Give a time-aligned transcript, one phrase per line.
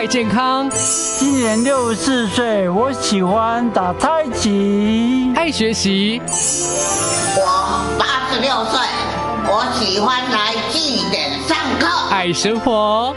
[0.00, 0.66] 爱健康，
[1.18, 6.22] 今年六十四岁，我喜欢打太极，爱学习。
[7.36, 8.80] 我八十六岁，
[9.44, 13.14] 我喜欢来祭点上课，爱生活。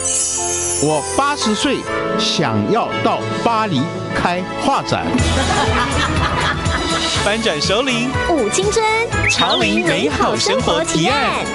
[0.83, 1.77] 我八十岁，
[2.19, 3.81] 想要到巴黎
[4.13, 5.05] 开画展。
[7.23, 8.86] 翻转首领舞青春，
[9.29, 11.45] 潮林美好生活提案。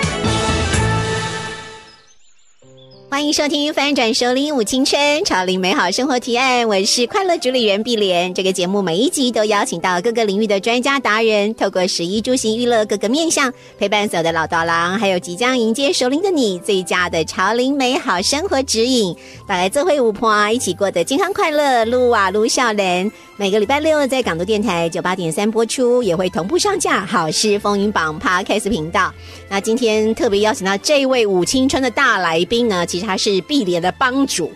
[3.11, 8.35] 欢迎收听《翻转首领舞青春，潮领美好生活提案》，我是快乐主理人碧莲。
[8.35, 19.17] 这个节目每一集都邀请到各个领域的专家达人，透过十一住行娱乐各个面向，陪伴所有的老道郎，还有即将迎接首领的你，最佳的潮领美好生活指引。
[19.47, 23.11] 大家这回五婆一起过得健康快乐，撸啊撸笑人。
[23.41, 29.15] 每个礼拜六在港都电台九八点三播出，也会同步上架好事风云榜 Podcast 频道。
[29.49, 34.53] 那今天特别邀请到这位舞青春的大来宾呢，其实他是碧莲的帮主。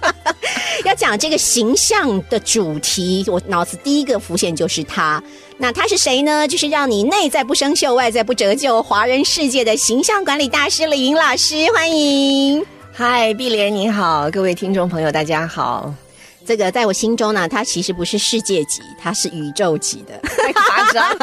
[0.84, 5.22] 要讲这个形象的主题，我脑子第一个浮现就是他。
[5.56, 6.46] 那他是谁呢？
[6.46, 12.62] 就是让你内在不生锈，外在不折旧，华人世界的形象管理大师李云老师，欢迎。
[12.92, 15.94] 嗨，碧莲你好，各位听众朋友大家好。
[16.46, 21.16] 这个在我心中呢，它其实不是世界级，它是宇宙级的，太夸张。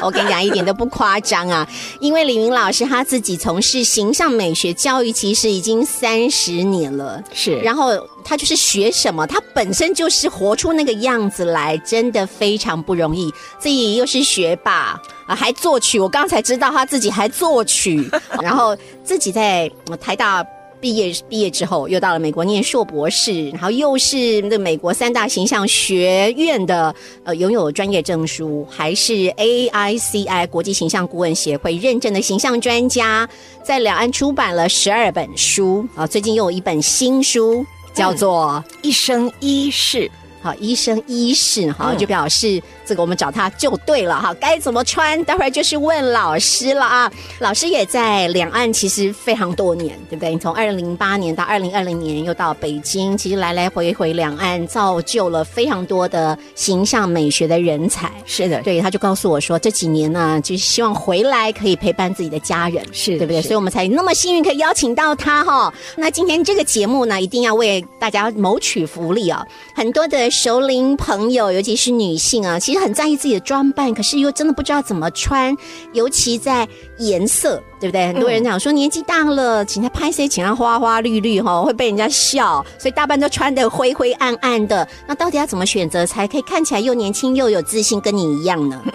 [0.00, 1.68] 我跟你讲，一点都不夸张啊！
[2.00, 7.20] 因为李云老师他自己从事形象美学教育，其实已经三十年了。
[7.34, 7.90] 是，然后
[8.24, 13.32] 他就是学什么，他本身就是活出那个样子来，真的非常不容易。
[13.58, 15.98] 自己又是学霸啊，还作曲。
[15.98, 18.08] 我刚才知道他自己还作曲，
[18.40, 19.68] 然后自己在
[20.00, 20.46] 台大。
[20.80, 33.28] 毕业毕业之后，又到了美国念硕博士，然后又是那美国三大形象学院的呃拥有专业证书，还是 AICI 国际形象顾问协会认证的形象专家，
[33.62, 39.98] 在两岸出版了十二本书啊，最近又有一本新书叫做《一生一世》。
[40.40, 44.32] 好，医生医士哈，就表示这个我们找他就对了哈。
[44.34, 47.12] 该怎么穿，待会儿就是问老师了啊。
[47.40, 50.30] 老师也在两岸其实非常多年，对不对？
[50.30, 58.08] 你从二零零八年到二零二零年又到北京，其实来来回回两岸造就了非常多的形象美学的人才。
[58.24, 63.42] 是的，对，他就告诉我说，这几年呢，就是希望回来可以陪伴自己的家人，是对不对？
[63.42, 65.74] 所以我们才那么幸运可以邀请到他哈。
[65.96, 69.44] 那今天这个节目呢，一定要为大家谋取福利啊，
[69.74, 70.27] 很多的。
[70.30, 75.54] 熟龄朋友，尤其是女性啊，其实很在意自己的装扮，可是又真的不知道怎么穿，
[75.92, 76.66] 尤其在
[76.98, 78.06] 颜色，对不对？
[78.08, 84.86] 很多人讲说年纪大了，请他拍些，请他花花绿绿哈，会被人家笑，所以大半都穿的灰灰暗暗的。
[85.06, 88.82] 那到底要怎么选择才可以看起来又年轻又有自信，跟你一样呢？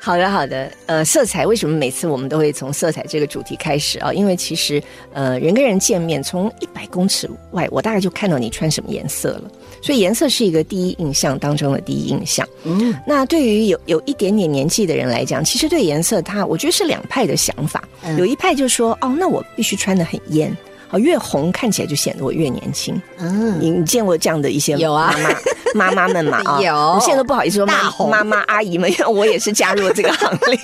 [0.00, 0.70] 好的，好的。
[0.86, 4.12] 呃，色彩为什么每次我们都会从色彩这个主题开始啊？
[4.12, 4.82] 因为其实
[5.12, 9.42] 呃，人跟人见面，从一百公尺外，我大概就看到你穿什么颜色了。
[9.82, 12.48] 所以颜色是一个第一印象当中的第一印象。
[12.62, 17.82] 嗯，那对于有有一点点年纪的人来讲，其实对颜色，它我觉得是两派的想法。
[18.16, 20.56] 有一派就说，哦，那我必须穿的很艳，
[20.90, 23.00] 哦，越红看起来就显得我越年轻。
[23.18, 25.12] 嗯，你见过这样的一些有啊
[25.74, 26.40] 妈妈们嘛？
[26.62, 27.66] 有，我现在都不好意思说
[28.06, 30.58] 妈妈阿姨们，因为我也是加入了这个行列。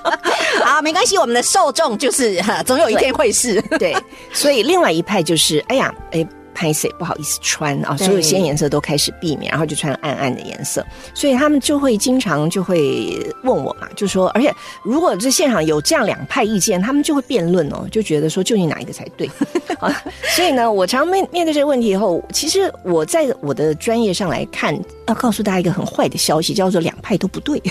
[0.64, 3.60] 好，没关系，我们的受众就是总有一天会是。
[3.78, 3.94] 对，
[4.32, 6.26] 所以另外一派就是，哎呀，哎。
[6.54, 7.96] 拍谁不好意思穿啊？
[7.96, 10.84] 所有鲜颜色都开始避免，然后就穿暗暗的颜色。
[11.12, 19.28] 所以他们就会经常就会问我嘛，就说，而且如果这现场有这样两派意见，他们就会辩论哦，就觉得说究竟哪一个才对
[19.78, 20.02] 啊？
[20.34, 24.74] 所以呢，我常面面对这个问题以后，其实我在我的专业上来看，
[25.08, 27.60] 要告诉大家一个很坏的消息，叫做两派都不对。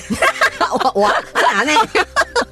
[0.74, 1.72] 我我哪呢？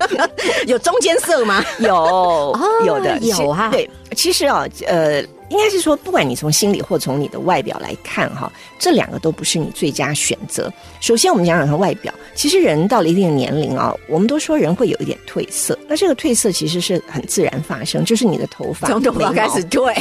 [0.68, 1.64] 有中间色吗？
[1.80, 2.56] 有，
[2.86, 3.70] 有的有哈。
[3.70, 5.24] 对，其实啊，呃。
[5.52, 8.50] 应该是说，不管你从心理或从你的外表来看，哈，
[8.80, 10.72] 这两个都不是你最佳选择。
[11.02, 12.14] 首先，我们讲讲它外表。
[12.36, 15.78] 其实人到了一定的年龄啊，我们都说人会有一点褪色。
[15.90, 19.94] 那这个褪色其实是很自然发生，就是你的头发从头发开始褪，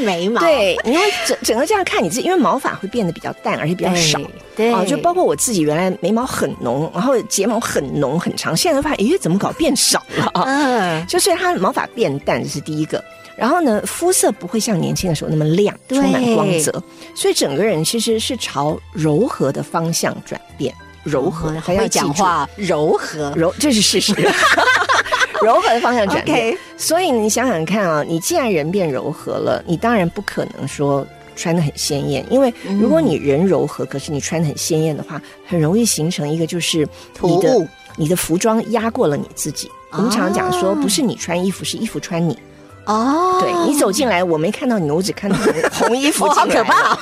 [0.00, 4.20] 眉毛对， 因为整整个这样看你自己，因为毛发会变得比较淡，而且比较少。
[4.54, 10.44] 对啊，就包括我自己，原来眉毛很浓，然后睫毛很浓很长，现在发现，咦，怎么搞变少了啊？
[10.46, 13.02] 嗯，就是它毛发变淡，这是第一个。
[13.36, 16.82] 然后呢，肤色不会像年轻的时候那么亮，充满光泽，
[17.14, 20.74] 所以整个人其实是朝柔和的方向转变。
[21.02, 24.14] 柔和，还要讲话，柔和，柔，这是事实。
[25.42, 26.54] 柔和的方向转变。
[26.76, 36.86] 所以你想想看啊，你既然人变柔和了，你当然不可能说穿的很鲜艳，因为如果你人柔和，可是你穿的很鲜艳的话，很容易形成一个就是
[37.22, 39.70] 你的你的服装压过了你自己。
[39.92, 42.38] 我们常常讲说，不是你穿衣服，是衣服穿你。
[42.90, 46.98] 哦，对你走进来，我没看到你，我只看到红红衣服哦， 好可怕、 哦！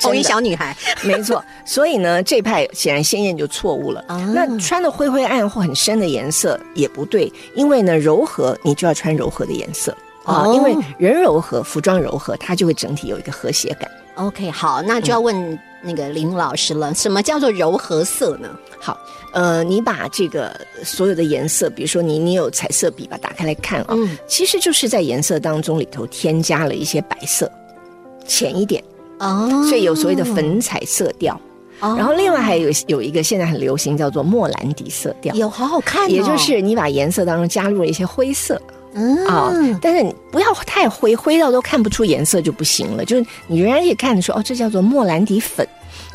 [0.00, 4.04] 红衣小女孩，没错，所以呢，这派显然鲜艳就错误了。
[4.08, 13.90] 啊那穿的灰灰暗或很深的颜色也不对，因为呢，柔和你就要穿柔和的颜色啊，哦因为人柔和，服装柔和，它就会整体有一个和谐感。
[14.16, 18.48] OK，好，那就要问那个林老师了，什么叫做柔和色呢？
[18.80, 18.98] 好，
[19.32, 24.16] 呃，你把这个所有的颜色，比如说你你有彩色笔，把它打开来看啊、嗯。
[24.26, 27.50] 其实就是在颜色当中里头添加了一些白色，
[28.26, 28.82] 浅一点，
[29.18, 29.64] 哦。
[29.66, 31.34] 所以有所谓的粉彩色调。
[31.80, 31.94] 哦。
[31.96, 35.34] 然后另外还有有一个现在很流行叫做莫兰迪色调。
[35.34, 38.60] 有好好看、哦，也就是你把颜色当中加入了一些灰色。
[38.92, 39.26] 嗯。
[39.26, 39.50] 啊、
[39.80, 43.04] 但是你不要太灰，灰到都看不出颜色就不行了。
[43.04, 45.66] 就是你仍然也看得出哦，这叫做莫兰迪粉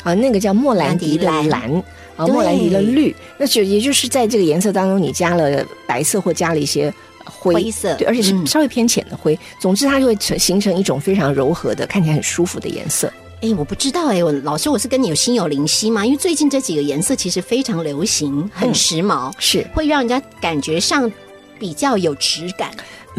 [0.08, 1.70] 啊，那个叫莫兰迪的蓝
[2.16, 6.86] 啊，莫兰迪的绿，那就也就是在这个颜色当中，你加了白色或加了一些
[7.24, 9.38] 呃灰灰色对，而且是嗯稍微偏浅的灰。
[9.60, 13.12] 总之，它就会成形成一种非常柔和的，看起来很舒服的颜色。
[13.42, 16.06] 哎，我不知道哎，我老师我是跟你有心有灵犀吗？
[16.06, 21.12] 因为最近这几个颜色其实非常流行，很嗯时髦，是会让人家感觉上
[21.58, 22.70] 比较有质感。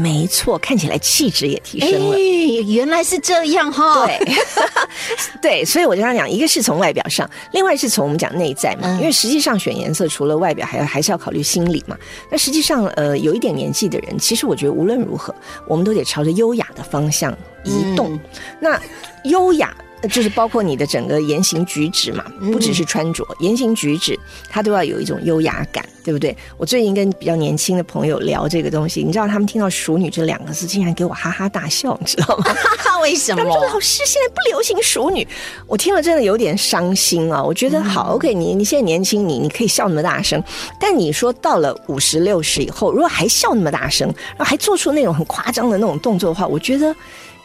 [0.01, 2.15] 没错，看起来气质也提升了。
[2.15, 2.19] 哎，
[2.65, 4.05] 原来是这样哈。
[4.05, 4.37] 对，
[5.41, 8.87] 对，所以我就跟他讲，一个是从外表上，另外是从我们讲内在嘛。
[8.87, 11.97] 嗯因为实际上选颜色除了外表，还要还是要考虑心理嘛。
[12.31, 15.35] 那实际上，呃，有一点年纪的人，其实我觉得无论如何，
[15.67, 17.31] 我们都得朝着优雅的方向
[17.65, 18.13] 移动。
[18.13, 18.19] 嗯
[18.61, 18.81] 那
[19.25, 19.75] 优雅。
[20.01, 24.17] 呃就是包括你的整个言行举止嘛，嗯不只是穿着，言行举止
[24.49, 26.35] 它都要有一种优雅感，对不对？
[26.57, 32.45] 我最近跟比较年轻的朋友聊这个东西，你知道他们听到“熟女”这两个字，竟然给我哈哈大笑，你知道吗？
[33.01, 33.53] 为什么他们？
[33.53, 35.27] 说老师现在不流行熟女，
[35.67, 37.41] 我听了真的有点伤心啊！
[37.41, 40.41] 我觉得好，OK，你你现在年轻，你你可以笑那么大声，
[40.79, 44.07] 但你说到了五十六十以后，如果还笑那么大声，
[44.37, 46.93] 然后还做出那种很夸张的那种动作的话，我觉得，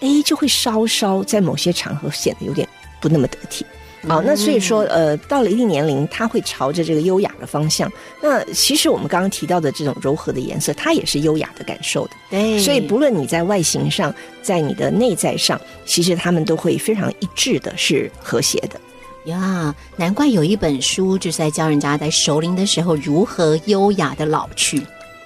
[0.00, 2.68] 哎，就会稍稍在某些场合显得有点
[3.00, 3.64] 不那么得体。
[4.06, 7.90] 好，那所以说，呃，到了一定年龄，它会朝着这个优雅的方向。
[8.20, 12.10] 那其实我们刚刚提到的这种柔和的颜色，它也是优雅的感受的。
[12.28, 18.78] 对，所以不论你在外形上，在你的内在上，其实他们都会非常一致的，是和谐的。
[19.24, 24.82] 呀，难怪有一本书就是在教人家在熟龄的时候如何优雅的老去。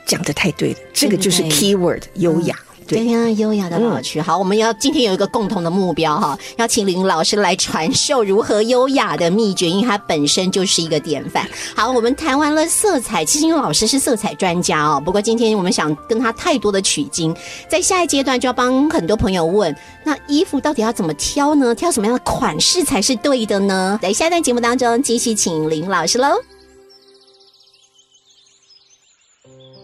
[0.06, 2.54] 讲的太对了，这个就是 key word 优雅。
[2.54, 4.20] 对，对呀，优雅的老去。
[4.20, 11.46] 好，我们要今天有一个共同的目标哈，要请林老师来传授如何优雅的秘诀，因为他本身就是一个典范。
[11.76, 17.36] 好，我们谈完了色彩，其实因为老师是色彩专家哦，不过今天我们想跟他太多的取经，
[17.68, 19.74] 在下一阶段就要帮很多朋友问，
[20.04, 21.74] 那衣服到底要怎么挑呢？
[21.74, 23.98] 挑什么样的款式才是对的呢？
[24.02, 26.28] 在下一段节目当中，继续请林老师喽。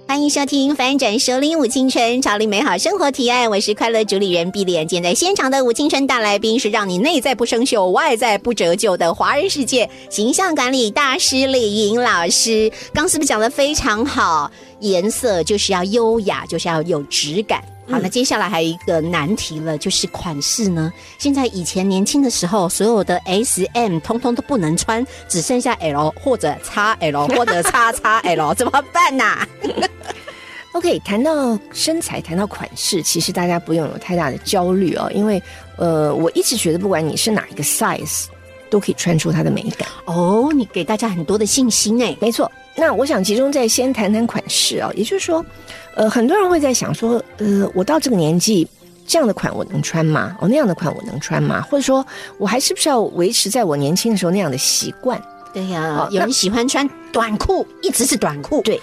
[0.07, 4.87] 欢迎收听《翻转首领舞青春，潮领美好生活提案》，我是快乐主理人碧莲。
[4.87, 12.71] 今天在现场的舞青春大来宾是让你内在不生锈、外在不折旧的华人世界形象管理大师李莹老师。
[12.93, 14.51] 刚是不是讲的非常好？
[14.81, 17.65] 颜色就是要优雅，就是要有质感。
[17.87, 20.93] 好，那接下来还有一个难题了，就是款式呢。
[21.19, 29.47] 现在以前年轻的时候，所有的 S、M 通通都不能穿，只剩下 L 或者 XL 或者 XXL， 怎么办呐、
[30.73, 35.41] OK，谈到身材，谈到款式，其实大家不用有太大的焦虑哦，因为
[35.77, 38.25] 呃，我一直觉得不管你是哪一个 size，
[38.75, 39.89] 都可以穿出它的美感。
[40.07, 42.17] 哦，你给大家很多的信心哎。
[42.21, 45.47] 没错，那我想集中在先谈谈款式啊、也就是说，
[45.95, 48.67] 呃，很多人会在想说，呃，我到这个年纪，
[49.07, 50.37] 这样的款我能穿吗？
[50.41, 51.63] 哦，那样的款我能穿吗？
[51.71, 52.05] 或者说
[52.37, 55.23] 我还是不是要维持在我年轻的时候那样的习惯？
[55.53, 58.61] 对呀、好有人喜欢穿短裤，一直是短裤。
[58.63, 58.81] 对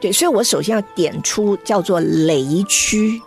[0.00, 3.20] 对，所以我首先要点出叫做雷区，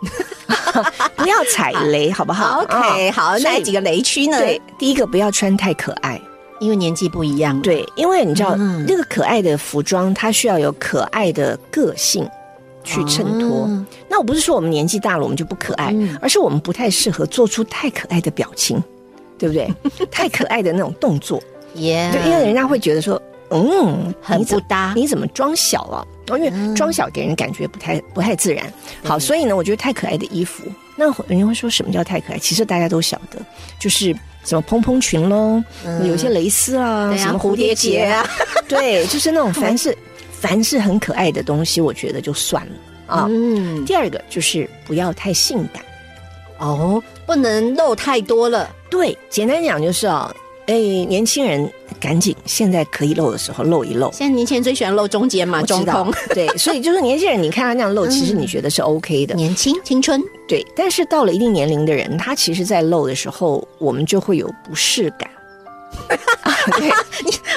[1.16, 4.38] 不要踩雷， 好不好 OK，、啊好，所以哪几个雷区呢？
[4.38, 6.20] 对，，第一个不要穿太可爱。
[6.60, 12.28] 因为年纪不一样。，对，因为你知道，嗯那个可爱的服装，它需要有可爱的个性
[12.84, 13.62] 去衬托。
[13.62, 18.82] 哦那我不是说我们年纪大了我们就不可爱，嗯而是我们不太适合做出太可爱的表情，
[19.38, 19.72] 对不对？
[20.12, 21.42] 太可爱的那种动作，
[21.76, 23.18] 耶、就，因为人家会觉得说，
[23.50, 26.04] 嗯，很你搭你怎么装小啊？
[26.30, 28.72] 哦，因为装小给人感觉不太不太自然。
[29.04, 30.64] 好，所以呢，我觉得太可爱的衣服，
[30.96, 32.38] 那人家会说什么叫太可爱？
[32.38, 33.38] 其实大家都晓得，
[33.78, 38.26] 就是什么蓬蓬裙喽，嗯有一些蕾丝啊，啊什么蝴蝶结啊，
[38.68, 39.96] 对，就是那种 凡是
[40.30, 42.72] 凡是很可爱的东西，我觉得就算了
[43.06, 43.26] 啊。
[43.28, 45.82] 嗯，第二个就是不要太性感，
[46.58, 48.68] 哦，不能露太多了。
[48.90, 50.34] 对，简单讲就是啊。
[50.70, 54.08] 哎，年轻人赶紧现在可以露的时候露一露。
[54.12, 60.22] 现在年轻人最喜欢露中间嘛，中空，对， 所以就是年轻人，你看他那样露，其实你觉得是 OK 的，年轻青春。
[60.46, 60.64] 对。
[60.76, 65.28] 但是到了一定年龄的人，他其实在露的时候，我们就会有不适感。
[66.78, 66.88] 对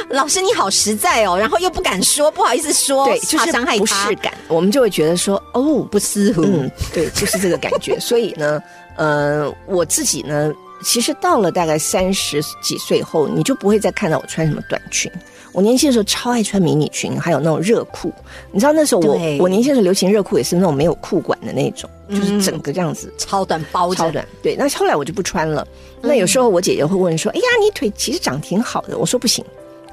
[0.09, 6.41] 老师你好实在哦，然后又不敢说，不好意思说，对，就怕是不伤害他适感，我们就会觉得说，哦，不舒服。
[6.43, 7.99] 嗯，对，就是这个感觉。
[7.99, 8.61] 所以呢，
[8.95, 10.51] 呃，我自己呢，
[10.83, 15.11] 其实到了大概三十几岁后，你就不会再看到我穿什么短裙。
[15.51, 18.11] 我年轻的时候超爱穿迷你裙，还有那种热裤。
[18.51, 24.27] 你知道那时候我我年轻的时候流行热裤也是那种没有裤管的那种，就是嗯整个这样子超短包着，超短。
[24.41, 25.67] 对，那后来我就不穿了。
[26.01, 29.43] 那有时候我姐姐会问说：“哎呀，你腿其实长挺好的。”我说不行。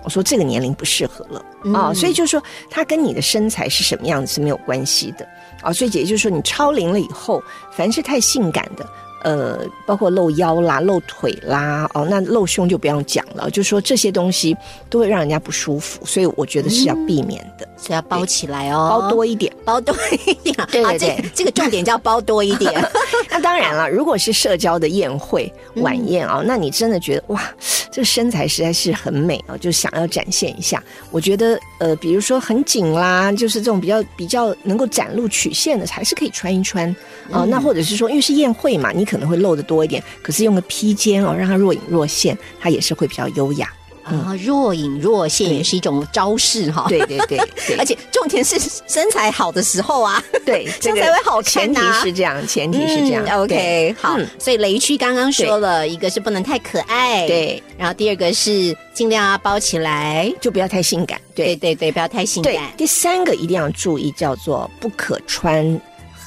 [0.03, 1.45] 我说这个年龄不适合了
[1.79, 5.29] 啊，所以就是说，它跟你的身材是什么样子是没有关系的
[5.61, 5.71] 啊。
[5.71, 8.89] 所以姐姐就说，你超龄了以后，凡是太性感的，
[9.23, 13.50] 呃，包括露腰啦、露腿啦，哦，那露胸就不用讲了。
[13.50, 14.57] 就说这些东西
[14.89, 19.53] 都会让人家不舒服，所以我觉得是要避免的，所以要包起来哦，包多一点。
[19.65, 19.95] 包多
[20.27, 20.65] 一点 啊。
[20.65, 22.73] 啊这对对对这个重点叫包多一点。
[23.31, 27.43] 那当然了，如果是社交的宴会晚宴啊，那你真的觉得哇，
[27.91, 30.83] 这个身材实在是很美啊，就想要展现一下。
[31.11, 36.95] 我觉得呃，比如说很紧啦，就是这种比较比较能够展露曲线的，还是可以穿一穿
[37.31, 43.69] 啊、那或者是说，因为是宴会嘛，你可能会露的多一点，可是用个披肩哦，让它若隐若现，它也是会比较优雅。
[44.02, 46.87] 啊，若隐若现也是一种招式哈。
[46.88, 47.38] 对对对
[47.69, 53.25] 对， 而且重点是身材好的时候啊，对 这样个才会好看前提是这样，前提是这样。
[53.26, 61.21] 嗯 OK，好嗯，所以雷区刚刚说了一个是不能太可爱，，对，然后第二个是尽量要包起来，就不要太性感。
[61.35, 62.55] 对对对，不要太性感，。
[62.76, 65.81] 第三个一定要注意，叫做不可穿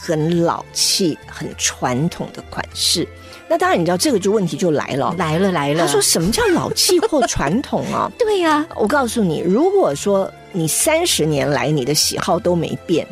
[0.05, 3.07] 很老气、很传统的款式。
[3.47, 5.15] 那当然，你知道这个就问题就来了。
[5.17, 13.07] 来了来了，他说：“什么叫老气或传统啊 对呀，？”我告诉你，如果说你三十年来你的喜好都没变，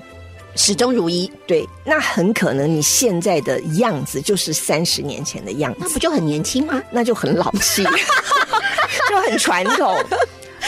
[0.56, 6.82] 始终如一，对，那很可能你现在的样子就是三十年前的样子，那不就很年轻吗？
[6.92, 7.84] 那就很老气，
[9.10, 9.96] 就很传统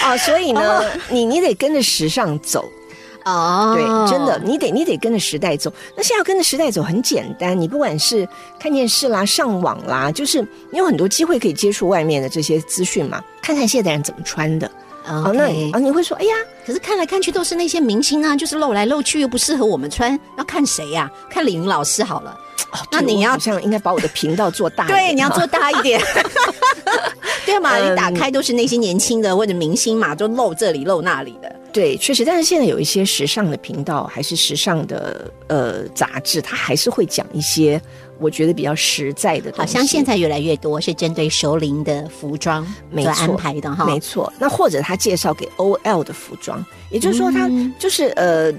[0.01, 0.15] 啊。
[0.17, 2.71] 所以呢，你你得跟着时尚走。
[3.25, 5.71] 哦，对，真的，你得你得跟着时代走。
[5.95, 8.27] 那现在要跟着时代走很简单，你不管是
[8.59, 14.67] 看电视啦、上网啦，就是你有很多机会可以接触外面的这些资讯嘛，看看现在人怎么穿的。
[15.05, 16.33] 哦哦，那啊，你会说，哎呀，
[16.65, 22.31] 可是看来看去都是那些明星啊，就是露来露去又不适合我们穿，要看谁呀、看李云老师好了。
[22.71, 24.97] 哦那你要好像应该把我的频道做大一点。
[24.99, 26.01] 对，你要做大一点。
[27.45, 31.53] 对嘛，嗯你打开都是那些年轻的或者明星嘛，就露这里露那里的。
[31.71, 37.81] 对，确实，但是现在有一些时尚的频道，还是时尚的呃杂志，它还是会讲一些
[38.19, 39.59] 我觉得比较实在的东西。
[39.59, 43.85] 好像现在越来越多是针对熟龄的服装没错做安排的哈。
[43.85, 48.53] 没错，那或者他介绍给 OL 的服装，也就是说，他嗯就是、呃，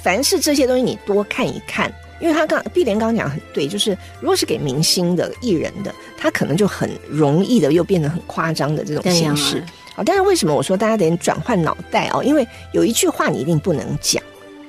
[0.00, 9.62] 凡是这些东西你多看一看，因为他刚碧莲刚刚讲很对，就是如果是给明星的艺人的，他可能就很容易的又变得很夸张的这种形式。
[9.94, 12.22] 好，但是为什么我说大家得转换脑袋哦？
[12.22, 14.22] 因为有一句话你一定不能讲，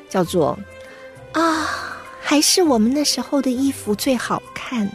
[0.09, 0.57] 叫做
[1.33, 4.89] 啊，还是我们那时候的衣服最好看。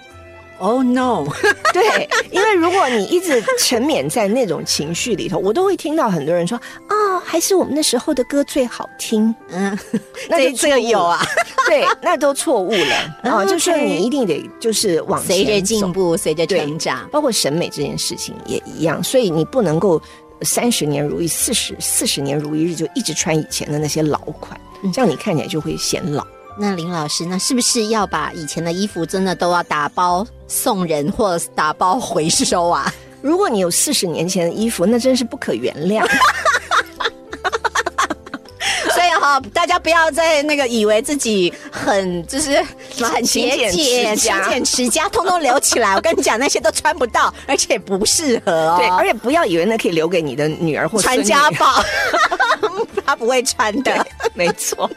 [0.63, 1.27] Oh no！
[1.75, 6.57] 对，因为如果你一直沉湎在那种情绪里头，我都会听到很多人说
[6.89, 9.35] ：“哦，还是我们那时候的歌最好听。
[9.51, 9.77] 嗯，”
[10.31, 11.21] 那就这这个有啊，
[11.67, 13.45] 对，那都错误了啊！
[13.45, 17.09] 就说你一定得就是往随着，进步，随着成长。
[17.11, 20.01] 包括审美这件事情也一样，所以你不能够
[20.43, 26.25] 三十年如一，四十四十年如一日就一直穿以前的那些老款，嗯这样你看起来就会显老。
[26.59, 32.93] 那林老师，那是不是要把以前的衣服真的都要打包送人，或者打包回收啊？
[33.21, 36.07] 如果你有四十年前的衣服，那真是不可原谅。
[38.93, 42.53] 所以哈，大家不要再那个以为自己很就是
[42.91, 45.95] 什么很节俭、勤俭持家勤俭持家，通通留起来。
[45.97, 48.77] 我跟你讲，那些都穿不到，而且不适合哦。
[48.79, 51.83] 对，而且不要以为那可以留给你的女儿或传家宝，
[53.07, 54.07] 他不会穿的。
[54.35, 54.91] 没错。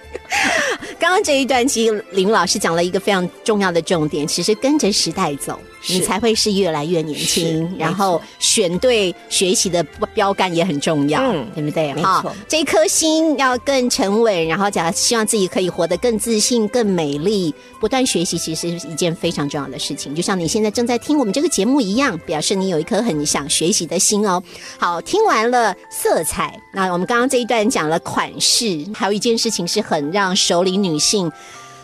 [1.06, 11.94] 刚刚这一段，其实林老师讲了一个非常重要的重点，其实跟着时代走，你才会是越来越年轻，然后选对学习的标杆也很重要，嗯对不对？
[11.94, 20.16] 没哈这一颗心要更沉稳，然后讲希望自己可以活得更自信、更美丽，不断学习，其实是一件非常重要的事情。
[20.16, 24.42] 就像你现在正在听我们这个节目一样，表示你有一颗很想学习的心哦。
[24.78, 31.32] 好，听完了色彩，那我们刚刚这一段讲了款式，还有一件事情是很让熟龄女性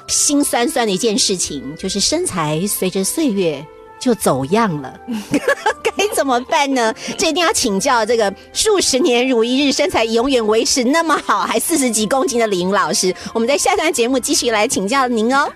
[0.07, 3.65] 心酸酸的一件事情，就是身材随着岁月
[4.01, 4.93] 就走样了。
[5.97, 6.93] 该怎么办呢？
[7.17, 13.13] 这一定要请教这个数十年如一日、身材永远维持那么好，还四十几公斤的李云老师。
[13.33, 15.51] 我们在下段节目继续来请教您哦。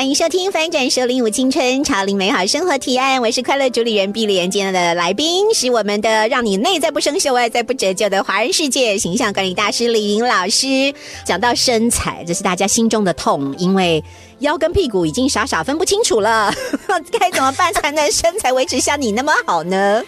[0.00, 4.50] 欢迎收听《翻转首领舞青春潮领美好生活提案》，我是快乐主理人碧莲。
[4.50, 10.94] 今天的来宾是我们的让你内在不生锈、外在不折旧的华人世界形象管理大师李云老师。
[11.22, 14.02] 讲到身材，这是大家心中的痛，因为
[14.38, 16.50] 腰跟屁股已经傻傻分不清楚了，
[17.20, 20.02] 该怎么办才能身材维持像你那么好呢？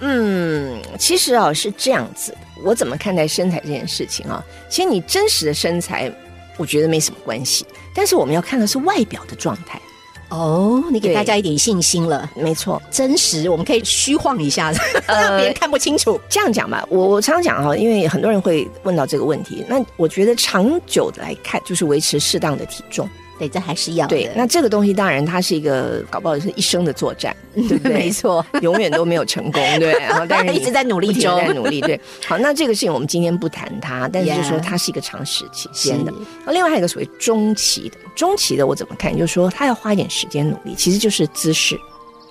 [0.00, 4.44] 嗯，其实啊是这样子，我怎么看待身材这件事情啊？
[4.68, 6.12] 其实你真实的身材，
[6.58, 7.64] 我觉得没什么关系。
[7.98, 9.82] 但是我们要看的是外表的状态。
[10.28, 12.30] 哦，你给大家一点信心了。
[12.36, 14.70] 没错，真实，我们可以虚晃一下，
[15.04, 16.20] 让 别人看不清楚。
[16.28, 19.64] 这样讲吧，我我常常讲哈，因为很多人会问到这个问题。
[19.68, 23.08] 那我觉得长久的来看，就是维持适当的体重。
[23.38, 24.16] 对，这还是要的。
[24.16, 27.92] 对，那这个东西当然它是一个搞不好是一生的作战，对不对？
[27.94, 29.92] 没错， 永远都没有成功，对。
[30.00, 32.00] 然后但是你 一直在努力不停地中在努力，对。
[32.26, 36.18] 好，那这个事情我们今天不谈它，但是就说它是一个长时期间的是。
[36.44, 39.16] 那另外还有一个所谓中期的，中期的我怎么看？
[39.16, 41.78] 就是说他要花一点时间努力，其实就是姿势。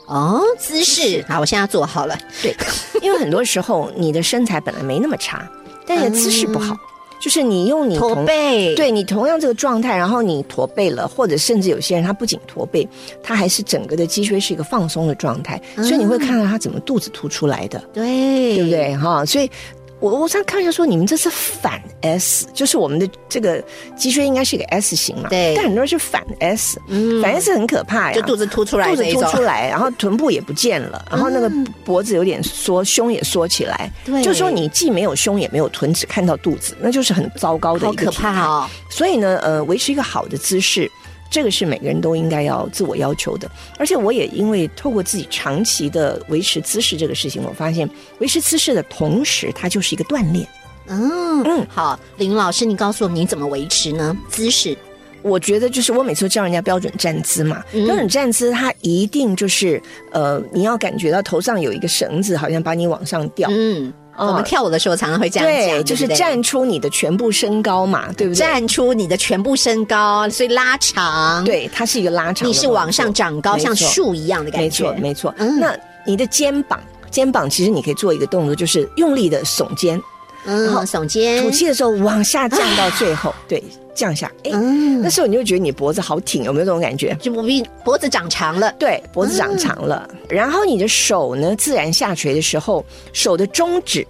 [0.07, 2.17] 哦，姿势好，我现在做好了。
[2.41, 2.55] 对，
[3.01, 5.45] 因为很多时候你的身材本来没那么差，
[5.85, 6.77] 但是姿势不好，
[7.19, 12.87] 就是你用你驼同背，，对你同样这个状态，然后你驼背了，或者甚至有些人他不仅驼背，
[13.23, 18.69] 他还是整个的脊椎是一个放松的状态，所以你会看到他怎么肚子凸出来的，对，对不？
[18.69, 18.95] 对？
[18.97, 19.49] 哈，所以。
[19.99, 23.63] 我我常看一下说，你们这是反 S，就是我们的这个
[23.97, 25.53] 脊椎应该是一个 S 型嘛，对。
[25.55, 27.21] 但很多人是反 S，嗯。
[27.21, 31.49] 反 S 很可怕呀，就肚子凸出来肚子凸出来， 然后臀部也不见了，然后那个
[31.83, 34.21] 脖子有点缩，胸也缩起来，对。
[34.21, 38.69] 就说你既没有胸也没有臀，只看到肚子，那就是很糟糕的一个体态怕哦。
[38.89, 40.89] 所以呢，呃，维持一个好的姿势，
[41.29, 43.49] 这个是每个人都应该要自我要求的。
[43.77, 50.47] 而且我也因为透过自己长期的维持姿势这个事情，我发现维持姿势的同时，它就是一个锻炼。
[50.89, 54.15] 嗯嗯好，林老师，你告诉我们你怎么维持呢？
[54.29, 54.77] 姿势，
[55.21, 59.81] 我觉得就是我每次都教人家标准站姿嘛，嗯标准站姿它一定就是
[60.13, 63.49] 呃，你要感觉到头上有一个绳子，好像把你往上吊。
[63.51, 68.37] 嗯，哦我们跳舞的时候常常会这样讲，对，就是站出你的全部身高嘛，对不对？
[68.37, 74.91] 站出你的全部身高，所以拉长，，对，它是一个拉长你是往上长高，像树一样的感觉。
[74.93, 75.35] 没，错，没错。
[75.37, 75.59] 嗯。
[75.59, 76.79] 那你的肩膀，
[77.11, 80.01] 肩膀其实你可以做一个动作，就是用力的耸肩，
[80.45, 83.63] 嗯，好耸肩，吐气的时候往下降到最后，对，
[83.97, 84.31] 降下。
[84.43, 87.13] 哎，嗯那时候你就觉得你脖子好挺，有没有这种感觉？
[87.19, 94.05] 就不必脖子长长了，对，脖子长长了，嗯然后你的手呢，自然下垂的时候，手的中指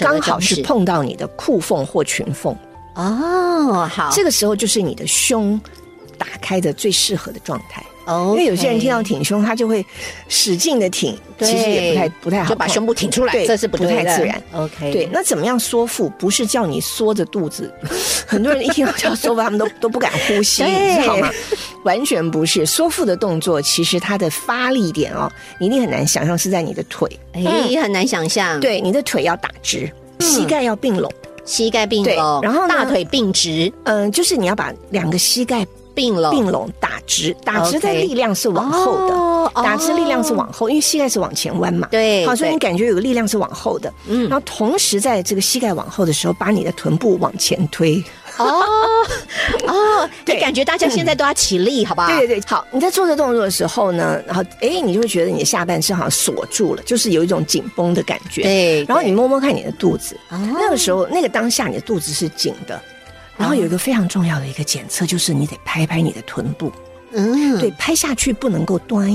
[0.00, 2.56] 刚好是碰到你的裤缝或裙缝，
[2.94, 5.60] 哦，好，这个时候就是你的胸
[6.16, 7.84] 打开的最适合的状态。
[8.08, 9.84] 哦，因为有些人听到挺胸，他就会
[10.28, 14.42] 使劲的挺，其实也不太不太好，就把胸部挺出来，对这是不太自然。
[14.52, 16.08] OK，对，那怎么样缩腹？
[16.18, 17.72] 不是叫你缩着肚子，
[18.26, 21.30] 很多人一听到叫缩腹，他们都都不敢呼吸，你知道吗？
[21.84, 27.42] 完全不是缩腹的动作，其实它的发力点哦，你一定很难想象是在你的腿，哎，
[27.82, 29.90] 很难想象，，对，你的腿要打直，
[30.20, 31.12] 膝盖要并拢，
[31.44, 33.72] 膝盖并对拢，然后大腿并直。
[33.84, 35.66] 嗯、就是你要把两个膝盖
[35.98, 39.14] 并拢，并拢打直，打直的力量是往后的。
[39.14, 41.88] 哦打直力量是往后，因为膝盖是往前弯嘛。
[41.90, 43.90] 对好，所以你感觉有个力量是往后的。
[44.06, 48.02] 嗯然后同时在这个膝盖往后的时候，把你的臀部往前推。
[48.36, 48.62] 哦
[49.66, 52.08] 哦， 对你感觉大家现在都要起立，好不好？
[52.08, 58.42] 对对对，好，你在做这动作的时候呢，然后哎，你就会觉得你的下半身好像锁住了，就是有一种紧绷的感觉。
[58.42, 62.80] 对然后你摸摸看你的肚子，哦那个时候那个当下你的肚子是紧的。
[63.38, 66.70] 然后有一个非常重要的一个检测，就是你得拍拍你的臀部，
[67.12, 69.08] 嗯，对，拍下去不能够端，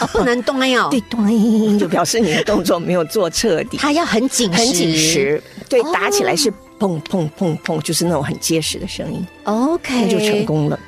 [0.00, 3.76] 哦，不能端哦，对，端就表示你的动作没有做彻底。
[3.76, 10.46] 它要很紧很紧实，对，哦打起来是砰砰砰砰，就是那种很结实的声音，，OK，那就成。
[10.46, 10.78] 功了。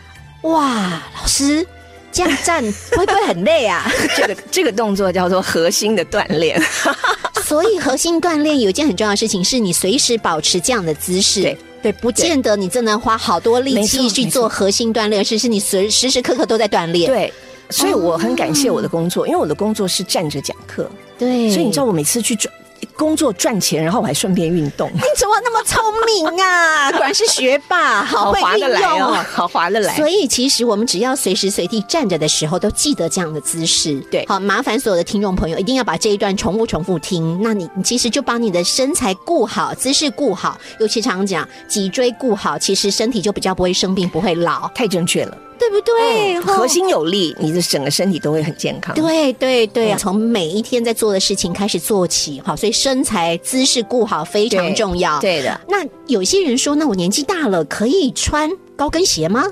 [0.43, 1.67] 哇，老师
[2.11, 2.63] 这样站
[2.97, 3.91] 会不会很累啊？
[4.17, 6.59] 这个这个动作叫做核心的锻炼，
[7.45, 11.43] 所以核心锻炼有一件很重要的事情，是你随时保持这样的姿势。
[11.43, 17.11] 对对，不见得你真的花好多力气去做核心锻炼，是是你时时时刻刻都在锻炼。
[17.11, 17.33] 对。
[17.73, 22.53] 所以我很感谢我的工作，因为我的工作是站着讲课，对，所以你知道我每次去转
[23.01, 26.93] 工作赚钱，然后我还顺便运动， 你怎么那么聪明啊？
[26.93, 29.97] 果然是学霸，好会运划得来用哦，好划得来。
[29.97, 33.99] 所以其实我们只要随时随地站着的时候，都记得这样的姿势。
[34.11, 37.41] 对好，麻烦所有的听众朋友一定要把这一段重复重复听。
[37.43, 46.35] 那你你其实就把你的身材顾好，姿势顾好，尤其常讲脊椎顾好，其实身体就比较不会生病，不会老，太正确了，对不对？
[46.37, 46.67] 嗯核。
[46.71, 48.95] 心有力，你的整个身体都会很健康。
[48.95, 55.21] 对对对，嗯从每一天在做的事情开始做起，好，所以身材姿势顾好非常重要。
[55.21, 59.45] 对的，那有些人说，那我年纪大了，可以穿高跟鞋吗？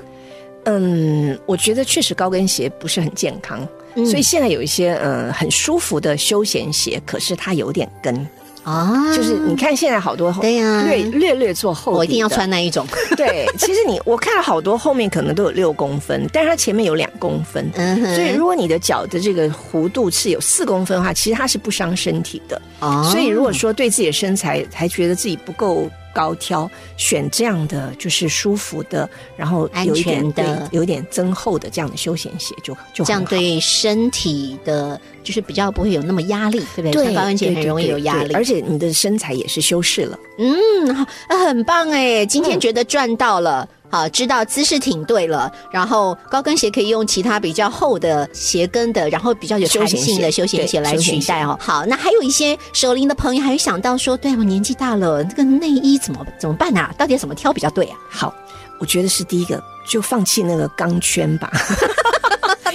[0.65, 8.27] 嗯，我觉得确实高跟鞋不是很健康，嗯所以现在有一些呃很舒服的休闲鞋，可是它有点跟，
[8.63, 12.85] 啊，就是你看现在好多对呀略略略做厚，我一定要穿那一种。
[13.17, 17.71] 对，其实你我看了好多后面可能都有六公分，但是它前面有两公分。
[18.15, 22.61] 所以，如果你的脚的这个弧度是有四公分的话，其实它是不伤身体的。
[22.79, 36.91] 哦所以，如果说对自己的身材还觉得自己不够高挑，选这样的就是舒服的，然后有一点安全的有点增厚的这样的休闲鞋就就这样对身体的，就是比较不会有那么压力，对不对？
[36.91, 40.19] 对穿高跟鞋很容易有压力，而且你的身材也是修饰了。
[40.37, 42.25] 嗯，好，啊很棒哎！
[42.25, 43.67] 今天嗯觉得赚到了。
[43.89, 51.57] 好，知道姿势挺对了，然后高跟鞋可以用其他比较厚的鞋跟的，然后比较有弹性的休闲鞋来取代哦。
[51.59, 56.93] 好，那还有一些熟龄的朋友还会想到说，对我年纪大了，这个内衣怎么怎么办啊？
[56.97, 57.97] 到底怎么挑比较对啊？
[58.09, 58.33] 好，
[58.79, 61.51] 我觉得是第一个，就放弃那个钢圈吧。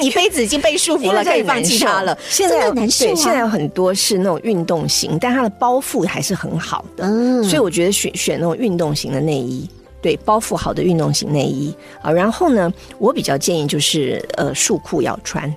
[0.00, 3.16] 你杯子已经被束缚了，可以放弃它了，现在难受对，啊。
[3.16, 7.04] 现在有很多是那种运动型，但它的包覆还是很好的。
[7.06, 9.70] 嗯所以我觉得选选那种运动型的内衣，
[10.04, 12.12] 对，包覆好的运动型内衣啊。
[12.12, 15.50] 然后呢，我比较建议就是呃束裤要穿，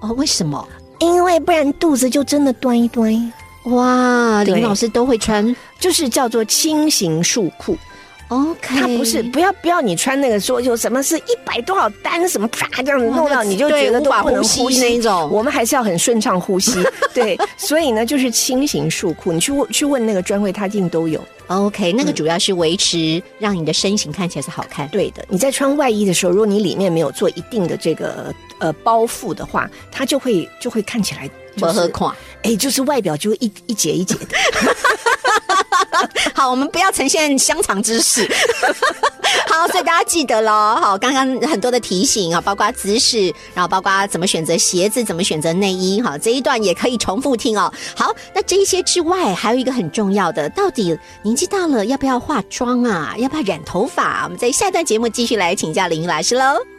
[0.00, 0.66] 哦，为什么？
[0.98, 3.32] 因为不然肚子就真的端一端，
[3.66, 7.78] 哇，林老师都会穿就是叫做轻型束裤。
[8.28, 16.82] ，OK，它不是不要不要你穿那个说有什么是一百多少单什么啪这样子弄到你就觉得都不能呼吸那一种我们还是要很顺畅呼吸。
[17.14, 21.22] 对，所以呢就是轻型束裤，你去问去问那个专柜，他一定都有。
[21.46, 24.88] OK，那个嗯主要是维持让你的身形看起来是好看。
[24.88, 31.92] 对的，你在穿外衣的时候，如果你里面没有做一定的这个呃包覆的话，它就会就会看起来就是。
[32.42, 34.36] 哎，就是外表就会一一节一节的。
[36.34, 38.28] 好，我们不要呈现香肠知识。
[39.48, 40.76] 好，所以大家记得喽。
[40.80, 46.00] 好，刚刚很多的提醒啊，包括姿势，然后包括怎么选择鞋子，怎么选择内衣。
[46.00, 47.72] 好，这一段也可以重复听哦。
[47.96, 53.14] 好，那这一些之外，还有一个很重要的，到底年纪大了要不要化妆啊？
[53.18, 54.24] 要不要染头发？
[54.24, 56.73] 我们在下段节目继续来请教林老师喽。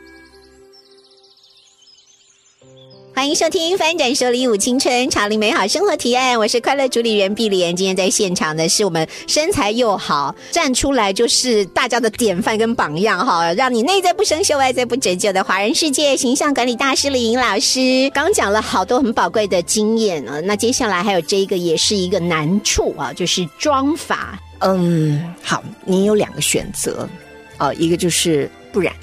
[3.15, 7.73] 欢迎收听《翻转手里舞青春潮龄美好生活提案》，我是快乐主理人碧莲。
[7.73, 18.12] 今天在现场的是我们身材又好，站出来就是大家的典范跟榜样哈，让你内在不生锈，外在不折旧的华人世界形象管理大师李莹老师。
[18.13, 24.38] 刚讲了好多很宝贵的经验啊，那接下来还有这一个也是一个难处啊，就是妆法。
[24.60, 27.08] 嗯，好，你有两个选择，
[27.56, 28.93] 啊、一个就是不染，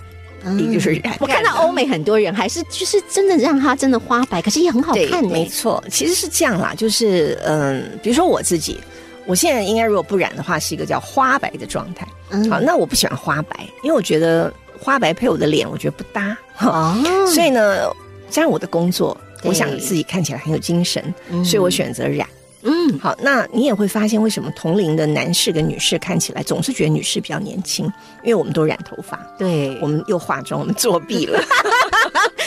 [0.59, 1.17] 一个就是染。
[1.21, 8.79] 我看到欧美很多人还是就是真的让它真的花白，可是也很好，看呢、没错，其实是这样啦，就是嗯，比如说我自己，
[9.27, 12.07] 我现在应该如果不染的话，是一个叫花白的状态。
[12.31, 16.37] 嗯好，那我不喜欢花白，因为我觉得花白配我的脸，我觉得不搭。
[16.61, 16.97] 哦，
[17.33, 17.89] 所以呢，
[18.31, 22.27] 加上我的工作，我想自己看起来很有精神，嗯所以我选择染。
[22.63, 27.85] 嗯，好，那你也会发现，为什么同龄的男士跟女士看起来总是觉得女士比较年轻？
[28.23, 31.43] 因为我们都染头发，对我们又化妆，我们作弊了。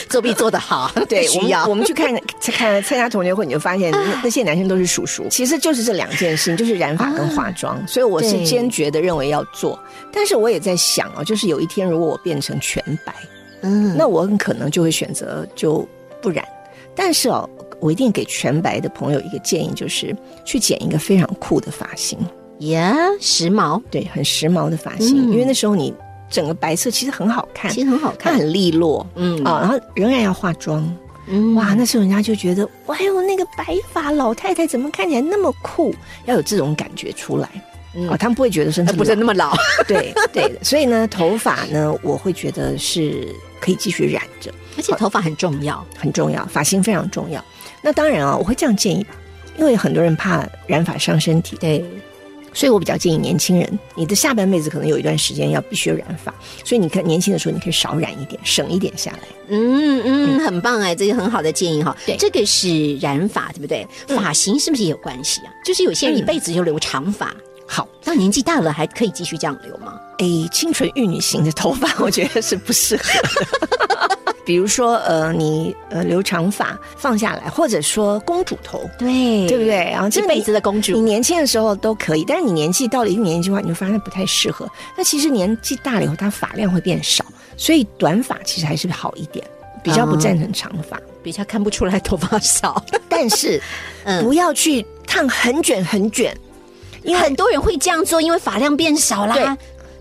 [0.08, 5.26] 作弊做得好， 对，我需要们我们去看看参加同学会，你就发现那那些男生都是叔叔。
[5.28, 7.86] 其实就是这两件事情，就是染发跟化妆。
[7.86, 9.78] 所以我是坚决的认为要做，
[10.12, 13.12] 但是我也在想哦，就是有一天如果我变成全白，
[13.62, 15.86] 嗯，那我很可能就会选择就
[16.22, 16.42] 不染。
[16.94, 17.48] 但是哦，
[17.80, 22.18] 我一定给全白的朋友一个建议，就是去剪一个非常酷的发型，
[22.58, 25.94] 耶，时髦，对，很时髦的发型，嗯因为那时候你
[26.30, 29.06] 整个白色其实很好看，其实很好看，它很利落。
[29.14, 30.88] 嗯啊，然后仍然要化妆，
[31.28, 35.94] 嗯哇，那时候人家就觉得，哇哟，那个白发老太太怎么看起来那么酷？
[36.24, 37.48] 要有这种感觉出来。
[37.98, 39.56] 嗯啊，他们不会觉得说呃不是那么老，
[39.88, 43.26] 对对的，所以呢，头发呢，我会觉得是
[43.58, 47.42] 可以继续染着，而且头发很重要，很重要，发型非常重要。
[47.86, 49.14] 那当然啊，我会这样建议吧，
[49.56, 51.84] 因为很多人怕染发伤身体，对，
[52.52, 59.20] 所以我比较建议年轻人，你的下半辈子可能有一段时间要必须染发，所以你看年轻的时候你可以少染一点，省一点下来。
[59.50, 61.96] 嗯嗯，很棒哎，这个很好的建议哈。
[62.04, 63.86] 对这个是染发，对不对？
[64.08, 65.52] 发型是不是也有关系啊？
[65.64, 67.32] 就是有些人一辈子就留长发，
[67.68, 69.94] 好，到年纪大了还可以继续这样留吗？
[70.18, 74.18] 诶，清纯玉女型的头发，我觉得是不适合的。
[74.46, 79.90] 比如说，呃，你呃留长发放下来，或者说公主头，对对不对？
[79.90, 84.66] 然后这辈子的公主你，年轻的时候都可以，但是你年纪到了一定年纪的话，你就发现不太适合。
[84.96, 87.24] 那其实年纪大了以后，它发量会变少，
[87.56, 89.44] 所以短发其实还是好一点，
[89.82, 90.98] 比较不赞成长发。
[91.24, 92.80] 比较看不出来头发少。
[93.10, 93.60] 但是
[94.04, 96.32] 嗯不要去烫很卷很卷，
[97.02, 99.44] 因为很多人会这样做，因为发量变少啦对，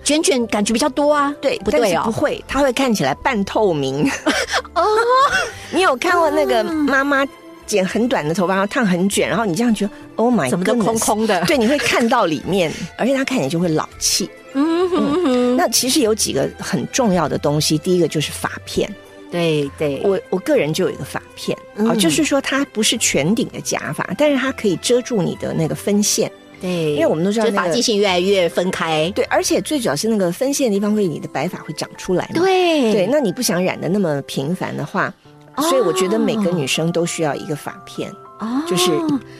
[0.05, 1.35] 卷卷感觉比较多啊。
[1.41, 4.09] 对，但不对哦是不会，它会看起来半透明。
[4.73, 4.85] 哦，
[5.73, 7.27] 你有看过那个妈妈
[7.65, 14.29] 剪很短的头发，然后烫很卷，然后你这样觉得，Oh my，怎么都空空的对，你会看到里面， 而且它看起来就会老气。
[14.53, 18.89] 嗯哼哼，那其实有几个很重要的东西，第一个就是发片。
[19.31, 26.31] 对对，我我个人就有一个发片啊、嗯就是说它不是全顶的假发，但是它可以遮住你的那个分线。
[26.61, 29.11] 对，因为我们都知道那个就发际线越来越分开。
[29.15, 32.41] 对，而且最主要是那个分线的地方会你的白发会长出来嘛。
[32.41, 35.13] 对对，那你不想染的那么频繁的话，
[35.55, 38.91] 哦所以我觉得每个女生都需要一个发片，哦就是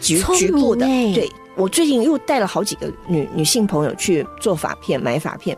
[0.02, 0.86] 局局部的。
[0.86, 5.58] 对我最近又带了好几个女女性朋友去做发片，买发片，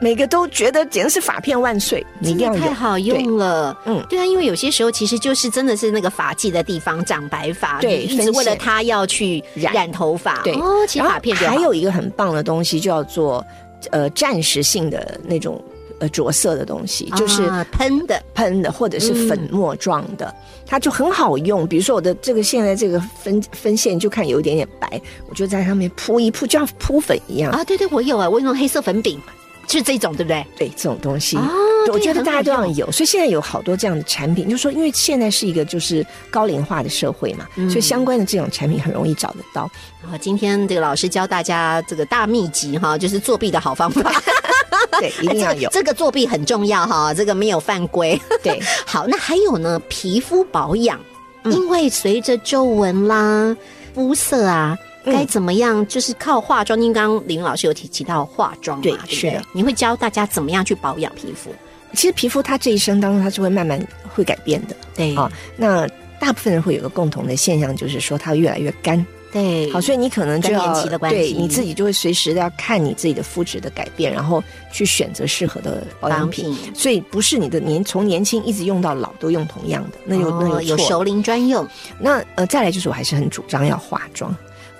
[0.00, 3.76] 每个都觉得简直是发片万岁，你一定要太好用了。
[3.86, 10.42] 嗯对啊，因为有些时候其实就是真的是那个发髻的地方长白发，对一直为了它要去染染头发。
[10.42, 13.44] 对哦，其实发片还有一个很棒的东西，就叫做
[13.92, 15.62] 呃暂时性的那种
[16.00, 20.34] 呃着色的东西，就是啊喷的，喷的或者是粉末状的，
[20.66, 21.66] 它就很好用。
[21.66, 27.52] 比如说我的这个现在这个分分线就看有一点点白，我就在上面铺一铺，就像铺粉一样。
[27.52, 29.20] 啊，对对，我有啊，我用黑色粉饼，
[29.68, 30.46] 是这种对不对？
[30.56, 31.36] 对这种东西。
[31.36, 31.50] 啊
[31.92, 39.70] 我觉得大家都要有，所以现在有好多这样的产品，就是说，因为现在是一个就是高龄化的社会嘛，嗯所以相关的这种产品很容易找得到。
[40.02, 44.10] 然后，今天这个老师教大家这个大秘籍哈，就是作弊的好方法，
[44.98, 45.68] 对，一定要有。
[45.68, 48.18] 这个作弊很重要哈，这个没有犯规。
[48.42, 50.98] 对， 好，那还有呢，皮肤保养，
[51.42, 53.54] 嗯因为随着皱纹啦、
[53.94, 54.74] 肤色啊。
[55.04, 55.86] 嗯该怎么样？
[55.86, 56.80] 就是靠化妆。
[56.80, 61.54] 因为刚刚林老师有提提到化妆嘛，对对不对是的你会教大家怎么样去保养皮肤？
[61.94, 63.80] 其实皮肤它这一生当中它是会慢慢
[64.14, 65.30] 会改变的对啊。
[65.56, 65.86] 那
[66.18, 69.04] 大部分人会有个共同的现象，就是说它会越来越干。
[69.30, 76.54] 对，好，所以你可能就要对你自己就会随时的要看你自己的肤质的改变，然后去选择适合的保养品。
[76.54, 80.78] 品所以不是你的年从年轻一直用到老都用同样的，那有、那哦有有。
[80.78, 81.66] 熟龄专用，
[81.98, 84.32] 那呃，再来就是我还是很主张要化妆，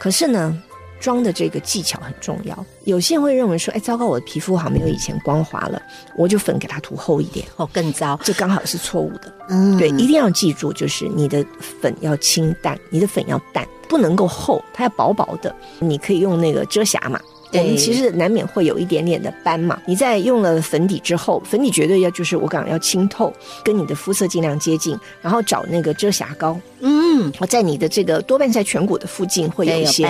[0.04, 0.62] 可是呢，
[1.00, 2.66] 妆的这个技巧很重要。
[2.84, 5.80] 有些人会认为说，哎，糟糕，我的皮肤好像没有以前光滑了，
[6.14, 8.20] 我就粉给它涂厚一点，哦，更糟。
[8.22, 9.32] 这刚好是错误的。
[9.48, 15.56] 嗯对，一定要记住，就是你的粉要清淡，你的粉要淡，不能够厚，它要薄薄的。
[15.78, 17.18] 你可以用那个遮瑕嘛。
[17.60, 19.80] 我们其实难免会有一点点的斑嘛。
[19.86, 23.32] 你在用了粉底之后，粉底绝对要就是我讲要清透，
[23.64, 30.04] 跟你的肤色尽量接近，然后找那个遮瑕膏，嗯，在你的这个多半在颧骨的附近会有一些。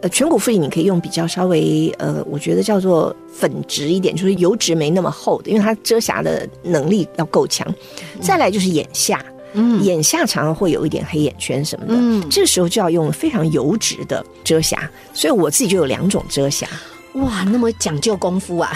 [0.00, 7.66] 呃，颧骨附近你可以用比较稍微呃，我觉得叫做粉质一点，就是油脂没那么厚的，因为它遮瑕的能力要够强。
[8.20, 9.35] 再来就是眼下，嗯
[9.82, 14.90] 眼下常常会有一点黑眼圈什么的，嗯这时候就要用非常油脂的遮瑕。
[15.12, 16.66] 所以我自己就有两种遮瑕，
[17.14, 18.72] 哇，那么讲究功夫啊！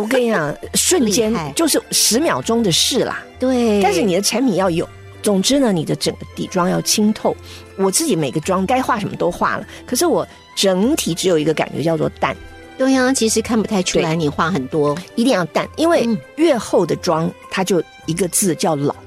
[0.00, 3.24] 我跟你讲， 瞬间就是十秒钟的事啦。
[3.38, 4.88] 对，但是你的产品要有。
[5.22, 7.36] 总之呢，你的整个底妆要清透。
[7.76, 12.36] 我自己每个妆该画什么都画了，可是我整体只有一个感觉叫做淡。
[12.78, 14.96] 对呀、其实看不太出来你画很多。
[15.14, 18.94] 一定要淡，因为嗯越厚的妆，它就一个字叫老。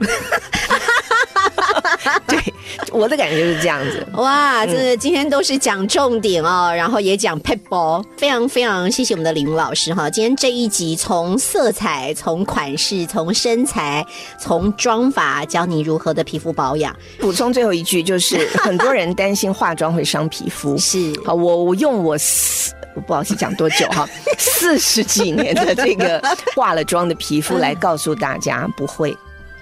[2.28, 2.40] 对，
[2.92, 4.06] 我的感觉就是这样子。
[4.14, 10.10] 哇，这今天都是讲重点哦，然后也讲 p e p l 非常非常谢谢我们的林老师哈。
[10.10, 14.06] 今天这一集从色彩、从款式、从身材、
[14.40, 16.96] 从妆法，教你如何的皮肤保养。
[17.20, 20.78] 补充最后一句，就是很多人担心化妆会伤皮肤。
[20.80, 24.08] 是好，我我用我四，我不好意思讲多久哈，
[24.40, 26.22] 四十几年的这个
[26.56, 29.16] 化了妆的皮肤来告诉大家，不会。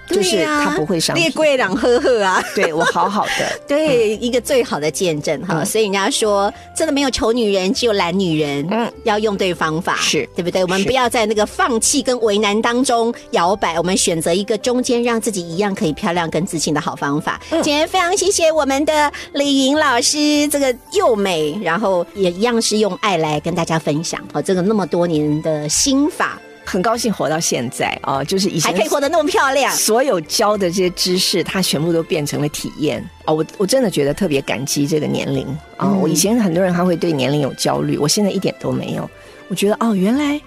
[0.08, 1.22] 就是他不会伤皮。
[1.22, 2.42] 列贵两呵呵啊。
[2.54, 5.66] 对我好好的， 对，一个最好的见证哈，嗯。
[5.66, 8.66] 所以人家说，真的没有丑女人，只有懒女人。
[8.70, 8.78] 嗯。
[8.86, 10.28] 嗯，要用对方法，是。
[10.34, 10.62] 对不对？
[10.62, 17.40] 我们不要在那个放弃跟为难当中摇摆，我们选择一个中间让自己一样可以漂亮跟自信的好方法。
[17.50, 17.62] 嗯。
[17.62, 24.22] 今天非常谢谢我们的李莹老师，这个又美，然后也一样是用爱来跟大家分享。
[24.32, 26.38] 哦，这个那么多年的心法，
[26.68, 29.74] 很高兴活到现在啊，就是以前还可以活得那么漂亮。
[29.74, 33.32] 所有教的这些知识，它全部都变成了体验啊。
[33.32, 39.08] 我我真的觉得特别感激这个年龄啊、嗯我以前很多人他会对年龄有焦虑，我现在一点都没有。
[39.48, 40.40] 我觉得哦，原来。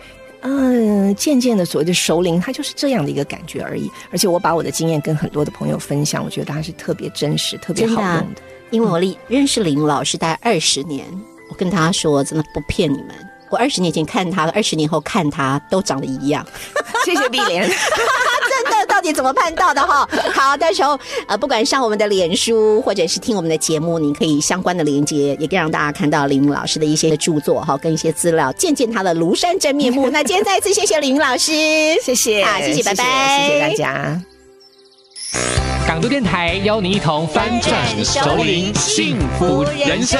[0.43, 3.87] 嗯，渐渐的，所谓的熟龄，它就是这样的一个感觉而已。
[4.09, 8.41] 而且我把我的经验跟很多的朋友分享，我觉得它是特别真实、特别好用的。
[8.71, 11.05] 因为我认认识林老师大概二十年，
[11.47, 13.09] 我跟他说，真的不骗你们，
[13.51, 16.45] 我二十年前看他，二十年后看他都长得一样，
[17.05, 20.07] 谢谢碧莲， 真的，到底怎么办到的哈？
[20.33, 30.09] 好，到时候呃，不管上我们的脸书或者是听我们的节目，你可以相关的连接，也可以让大家看到林老师的一些著作哈，跟一些资料，见见他的庐山真面目。
[30.09, 31.51] 那今天再次谢谢林老师，
[32.01, 34.21] 谢谢，好谢谢拜拜谢谢大家。
[35.87, 40.19] 港都电台邀您一同翻转首领幸福人生。